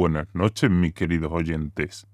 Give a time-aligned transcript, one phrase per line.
[0.00, 2.06] Buenas noches, mis queridos oyentes.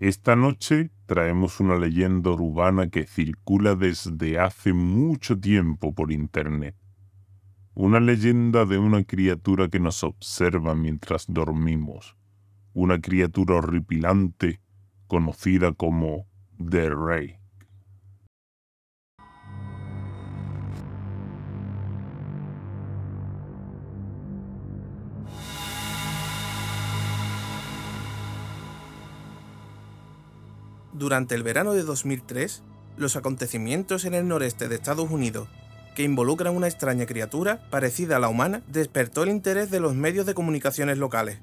[0.00, 6.74] Esta noche traemos una leyenda urbana que circula desde hace mucho tiempo por Internet.
[7.72, 12.16] Una leyenda de una criatura que nos observa mientras dormimos.
[12.72, 14.60] Una criatura horripilante
[15.06, 16.26] conocida como
[16.58, 17.36] The Rey.
[30.94, 32.62] Durante el verano de 2003,
[32.96, 35.48] los acontecimientos en el noreste de Estados Unidos
[35.94, 40.26] que involucran una extraña criatura parecida a la humana despertó el interés de los medios
[40.26, 41.38] de comunicaciones locales.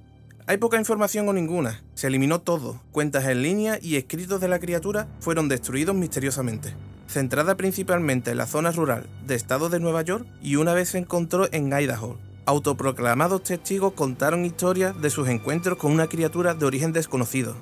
[0.47, 4.59] Hay poca información o ninguna, se eliminó todo, cuentas en línea y escritos de la
[4.59, 6.75] criatura fueron destruidos misteriosamente.
[7.07, 10.97] Centrada principalmente en la zona rural de estado de Nueva York y una vez se
[10.97, 12.17] encontró en Idaho.
[12.45, 17.55] Autoproclamados testigos contaron historias de sus encuentros con una criatura de origen desconocido,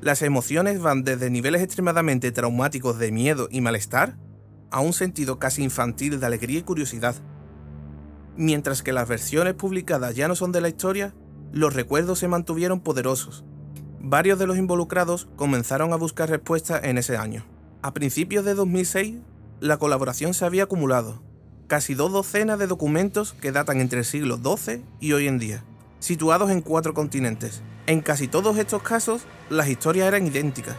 [0.00, 4.16] las emociones van desde niveles extremadamente traumáticos de miedo y malestar
[4.70, 7.14] a un sentido casi infantil de alegría y curiosidad.
[8.36, 11.14] Mientras que las versiones publicadas ya no son de la historia,
[11.52, 13.44] los recuerdos se mantuvieron poderosos.
[14.00, 17.46] Varios de los involucrados comenzaron a buscar respuestas en ese año.
[17.82, 19.16] A principios de 2006,
[19.60, 21.22] la colaboración se había acumulado,
[21.66, 25.64] casi dos docenas de documentos que datan entre el siglo XII y hoy en día,
[25.98, 30.76] situados en cuatro continentes, en casi todos estos casos, las historias eran idénticas.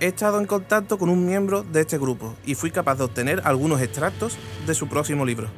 [0.00, 3.40] He estado en contacto con un miembro de este grupo y fui capaz de obtener
[3.44, 5.48] algunos extractos de su próximo libro.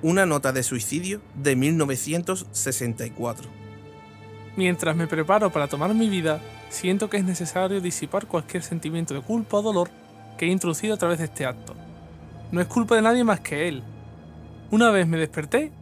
[0.00, 3.48] Una nota de suicidio de 1964.
[4.56, 6.40] Mientras me preparo para tomar mi vida,
[6.70, 9.90] siento que es necesario disipar cualquier sentimiento de culpa o dolor
[10.38, 11.74] que he introducido a través de este acto.
[12.50, 13.82] No es culpa de nadie más que él.
[14.70, 15.72] Una vez me desperté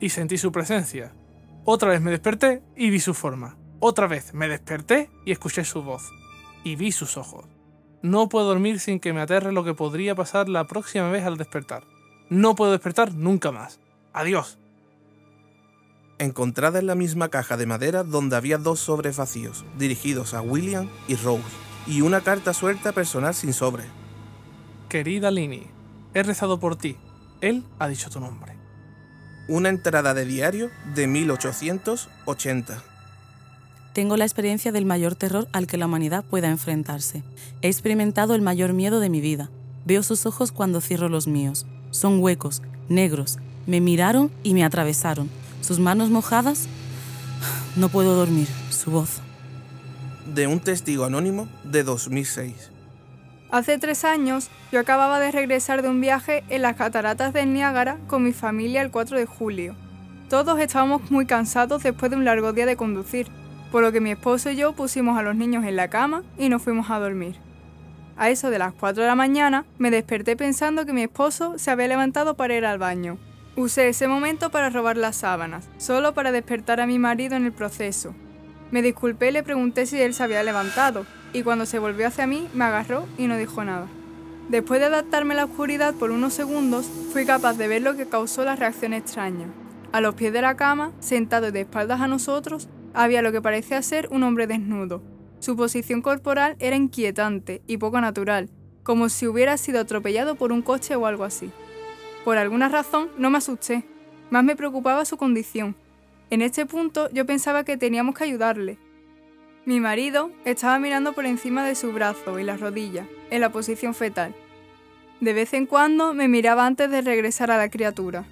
[0.00, 1.12] y sentí su presencia,
[1.66, 3.56] otra vez me desperté y vi su forma.
[3.80, 6.10] Otra vez me desperté y escuché su voz.
[6.62, 7.46] Y vi sus ojos.
[8.02, 11.38] No puedo dormir sin que me aterre lo que podría pasar la próxima vez al
[11.38, 11.84] despertar.
[12.28, 13.80] No puedo despertar nunca más.
[14.12, 14.58] Adiós.
[16.18, 20.88] Encontrada en la misma caja de madera donde había dos sobres vacíos, dirigidos a William
[21.08, 21.42] y Rose,
[21.86, 23.84] y una carta suelta personal sin sobre.
[24.90, 25.66] Querida Lini,
[26.12, 26.96] he rezado por ti.
[27.40, 28.63] Él ha dicho tu nombre
[29.48, 32.82] una entrada de diario de 1880.
[33.92, 37.22] Tengo la experiencia del mayor terror al que la humanidad pueda enfrentarse.
[37.62, 39.50] He experimentado el mayor miedo de mi vida.
[39.84, 41.66] Veo sus ojos cuando cierro los míos.
[41.90, 43.38] Son huecos, negros.
[43.66, 45.30] Me miraron y me atravesaron.
[45.60, 46.66] Sus manos mojadas.
[47.76, 48.46] No puedo dormir.
[48.70, 49.20] Su voz.
[50.32, 52.70] De un testigo anónimo de 2006.
[53.54, 57.98] Hace tres años yo acababa de regresar de un viaje en las cataratas del Niágara
[58.08, 59.76] con mi familia el 4 de julio.
[60.28, 63.28] Todos estábamos muy cansados después de un largo día de conducir,
[63.70, 66.48] por lo que mi esposo y yo pusimos a los niños en la cama y
[66.48, 67.36] nos fuimos a dormir.
[68.16, 71.70] A eso de las 4 de la mañana me desperté pensando que mi esposo se
[71.70, 73.18] había levantado para ir al baño.
[73.54, 77.52] Usé ese momento para robar las sábanas, solo para despertar a mi marido en el
[77.52, 78.16] proceso.
[78.72, 82.26] Me disculpé y le pregunté si él se había levantado, y cuando se volvió hacia
[82.26, 83.88] mí me agarró y no dijo nada.
[84.48, 88.06] Después de adaptarme a la oscuridad por unos segundos, fui capaz de ver lo que
[88.06, 89.48] causó la reacción extraña.
[89.92, 93.82] A los pies de la cama, sentado de espaldas a nosotros, había lo que parecía
[93.82, 95.02] ser un hombre desnudo.
[95.40, 98.48] Su posición corporal era inquietante y poco natural,
[98.82, 101.50] como si hubiera sido atropellado por un coche o algo así.
[102.24, 103.84] Por alguna razón no me asusté,
[104.30, 105.74] más me preocupaba su condición.
[106.30, 108.78] En este punto yo pensaba que teníamos que ayudarle,
[109.66, 113.94] mi marido estaba mirando por encima de su brazo y la rodilla, en la posición
[113.94, 114.34] fetal.
[115.20, 118.24] De vez en cuando me miraba antes de regresar a la criatura.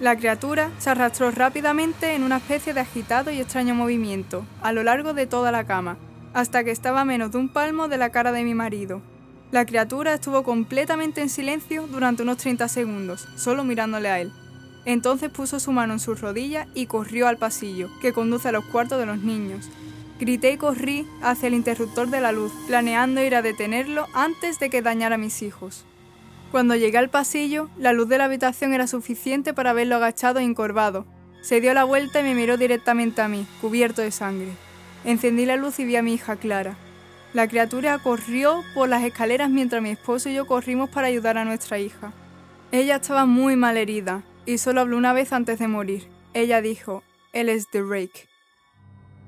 [0.00, 4.82] La criatura se arrastró rápidamente en una especie de agitado y extraño movimiento, a lo
[4.82, 5.96] largo de toda la cama,
[6.34, 9.02] hasta que estaba a menos de un palmo de la cara de mi marido.
[9.52, 14.32] La criatura estuvo completamente en silencio durante unos 30 segundos, solo mirándole a él.
[14.84, 18.64] Entonces puso su mano en su rodilla y corrió al pasillo, que conduce a los
[18.64, 19.70] cuartos de los niños,
[20.18, 24.70] Grité y corrí hacia el interruptor de la luz, planeando ir a detenerlo antes de
[24.70, 25.84] que dañara a mis hijos.
[26.50, 30.44] Cuando llegué al pasillo, la luz de la habitación era suficiente para verlo agachado e
[30.44, 31.04] encorvado.
[31.42, 34.52] Se dio la vuelta y me miró directamente a mí, cubierto de sangre.
[35.04, 36.76] Encendí la luz y vi a mi hija Clara.
[37.34, 41.44] La criatura corrió por las escaleras mientras mi esposo y yo corrimos para ayudar a
[41.44, 42.12] nuestra hija.
[42.72, 46.08] Ella estaba muy mal herida y solo habló una vez antes de morir.
[46.32, 47.02] Ella dijo,
[47.32, 48.35] él es The Rake.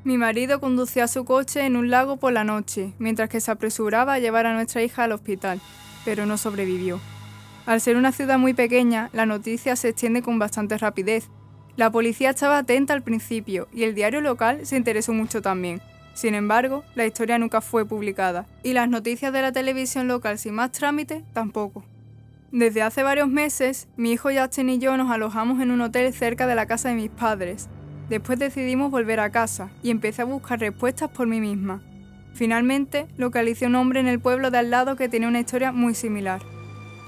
[0.08, 4.14] Mi marido conducía su coche en un lago por la noche, mientras que se apresuraba
[4.14, 5.60] a llevar a nuestra hija al hospital,
[6.02, 6.98] pero no sobrevivió.
[7.66, 11.28] Al ser una ciudad muy pequeña, la noticia se extiende con bastante rapidez,
[11.76, 15.82] La policía estaba atenta al principio y el diario local se interesó mucho también.
[16.14, 20.54] Sin embargo, la historia nunca fue publicada y las noticias de la televisión local sin
[20.54, 21.84] más trámite tampoco.
[22.50, 26.46] Desde hace varios meses, mi hijo Justin y yo nos alojamos en un hotel cerca
[26.46, 27.68] de la casa de mis padres.
[28.08, 31.82] Después decidimos volver a casa y empecé a buscar respuestas por mí misma.
[32.32, 35.94] Finalmente, localicé un hombre en el pueblo de al lado que tenía una historia muy
[35.94, 36.40] similar.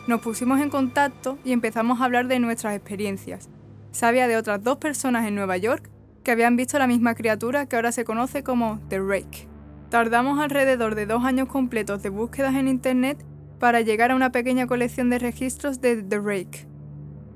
[0.06, 3.48] Nos pusimos en contacto y empezamos a hablar de nuestras experiencias.
[3.92, 5.88] Sabía de otras dos personas en Nueva York
[6.22, 9.48] que habían visto la misma criatura que ahora se conoce como The Rake.
[9.88, 13.24] Tardamos alrededor de dos años completos de búsquedas en Internet
[13.58, 16.66] para llegar a una pequeña colección de registros de The Rake.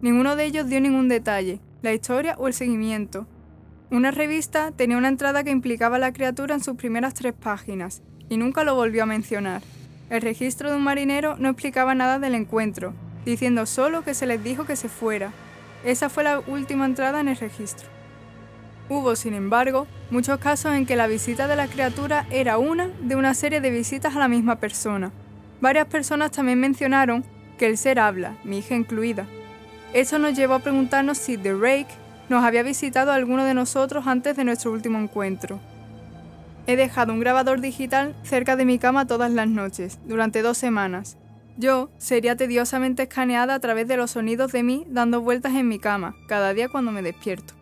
[0.03, 3.27] Ninguno de ellos dio ningún detalle, la historia o el seguimiento.
[3.95, 8.03] Una revista tenía una entrada que implicaba a la criatura en sus primeras tres páginas,
[8.29, 9.63] y nunca lo volvió a mencionar.
[10.11, 12.93] El registro de un marinero no explicaba nada del encuentro,
[13.25, 15.31] diciendo solo que se les dijo que se fuera.
[15.85, 17.87] Esa fue la última entrada en el registro.
[18.89, 23.15] Hubo, sin embargo, muchos casos en que la visita de la criatura era una de
[23.15, 25.13] una serie de visitas a la misma persona.
[25.61, 27.25] Varias personas también mencionaron
[27.59, 29.29] que el ser habla, mi hija incluida.
[29.93, 34.37] Eso nos llevó a preguntarnos si The Rake nos había visitado alguno de nosotros antes
[34.37, 35.61] de nuestro último encuentro.
[36.67, 41.19] He dejado un grabador digital cerca de mi cama todas las noches, durante dos semanas.
[41.57, 45.79] Yo sería tediosamente escaneada a través de los sonidos de mí dando vueltas en mi
[45.79, 47.55] cama, cada día cuando me despierto.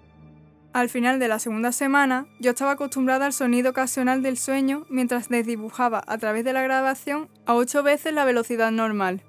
[0.72, 5.28] Al final de la segunda semana, yo estaba acostumbrada al sonido ocasional del sueño mientras
[5.28, 9.22] desdibujaba a través de la grabación a ocho veces la velocidad normal.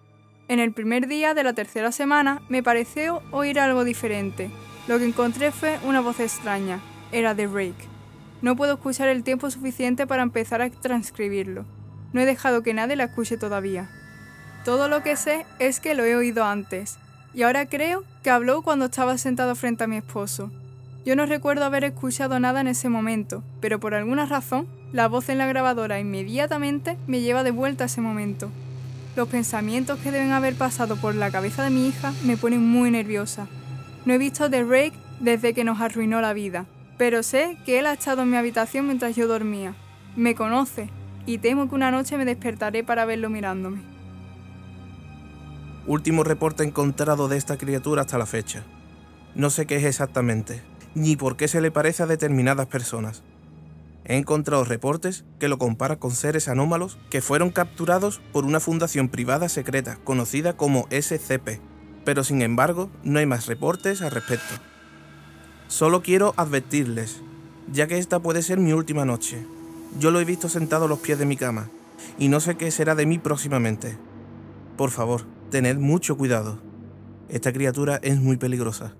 [0.47, 4.51] En el primer día de la tercera semana me pareció oír algo diferente.
[4.88, 6.80] Lo que encontré fue una voz extraña.
[7.12, 7.88] Era de Rake.
[8.41, 11.65] No puedo escuchar el tiempo suficiente para empezar a transcribirlo.
[12.12, 13.89] No he dejado que nadie la escuche todavía.
[14.65, 16.97] Todo lo que sé es que lo he oído antes,
[17.33, 20.51] y ahora creo que habló cuando estaba sentado frente a mi esposo.
[21.06, 25.30] Yo no recuerdo haber escuchado nada en ese momento, pero por alguna razón, la voz
[25.30, 28.51] en la grabadora inmediatamente me lleva de vuelta a ese momento.
[29.15, 32.91] Los pensamientos que deben haber pasado por la cabeza de mi hija me ponen muy
[32.91, 33.47] nerviosa.
[34.05, 36.65] No he visto The Rake desde que nos arruinó la vida,
[36.97, 39.75] pero sé que él ha estado en mi habitación mientras yo dormía.
[40.15, 40.89] Me conoce
[41.25, 43.81] y temo que una noche me despertaré para verlo mirándome.
[45.88, 48.63] Último reporte encontrado de esta criatura hasta la fecha.
[49.35, 50.61] No sé qué es exactamente,
[50.95, 53.23] ni por qué se le parece a determinadas personas.
[54.06, 59.07] He encontrado reportes que lo comparan con seres anómalos que fueron capturados por una fundación
[59.07, 61.61] privada secreta conocida como SCP,
[62.05, 64.55] pero sin embargo no hay más reportes al respecto.
[65.67, 67.21] Solo quiero advertirles,
[67.71, 69.45] ya que esta puede ser mi última noche.
[70.00, 71.69] Yo lo he visto sentado a los pies de mi cama,
[72.17, 73.97] y no sé qué será de mí próximamente.
[74.77, 76.59] Por favor, tened mucho cuidado.
[77.29, 78.94] Esta criatura es muy peligrosa.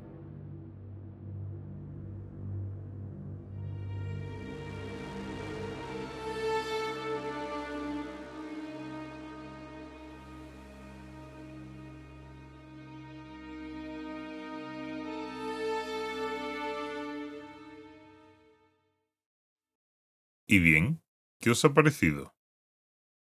[20.48, 21.01] ¿Y bien?
[21.40, 22.35] ¿Qué os ha parecido?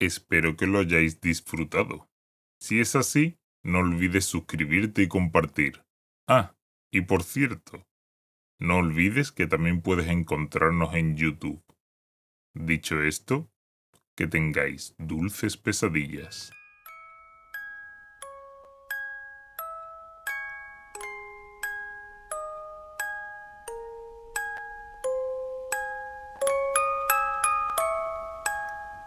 [0.00, 2.10] Espero que lo hayáis disfrutado.
[2.60, 5.84] Si es así, no olvides suscribirte y compartir.
[6.28, 6.56] Ah,
[6.92, 7.86] y por cierto,
[8.58, 11.62] no olvides que también puedes encontrarnos en YouTube.
[12.54, 13.50] Dicho esto,
[14.16, 16.52] que tengáis dulces pesadillas.